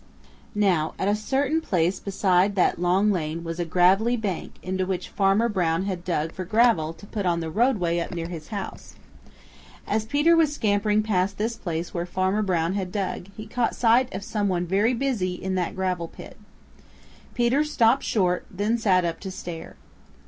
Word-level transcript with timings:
Now 0.55 0.95
at 0.97 1.07
a 1.07 1.15
certain 1.15 1.61
place 1.61 1.99
beside 1.99 2.55
that 2.55 2.79
long 2.79 3.11
lane 3.11 3.43
was 3.43 3.59
a 3.59 3.65
gravelly 3.65 4.17
bank 4.17 4.53
into 4.63 4.83
which 4.83 5.09
Farmer 5.09 5.47
Brown 5.47 5.83
had 5.85 6.03
dug 6.03 6.31
for 6.31 6.43
gravel 6.43 6.91
to 6.93 7.05
put 7.05 7.27
on 7.27 7.39
the 7.39 7.51
roadway 7.51 7.99
up 7.99 8.09
near 8.09 8.27
his 8.27 8.47
house. 8.47 8.95
As 9.85 10.05
Peter 10.07 10.35
was 10.35 10.51
scampering 10.55 11.03
past 11.03 11.37
this 11.37 11.55
place 11.55 11.93
where 11.93 12.07
Farmer 12.07 12.41
Brown 12.41 12.73
had 12.73 12.91
dug 12.91 13.27
he 13.37 13.45
caught 13.45 13.75
sight 13.75 14.11
of 14.11 14.23
some 14.23 14.47
one 14.49 14.65
very 14.65 14.95
busy 14.95 15.35
in 15.35 15.53
that 15.53 15.75
gravel 15.75 16.07
pit. 16.07 16.35
Peter 17.35 17.63
stopped 17.63 18.01
short, 18.01 18.47
then 18.49 18.79
sat 18.79 19.05
up 19.05 19.19
to 19.19 19.29
stare. 19.29 19.75